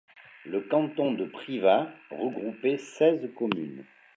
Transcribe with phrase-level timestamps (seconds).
[0.47, 3.83] Le canton de Privas regroupait seize communes.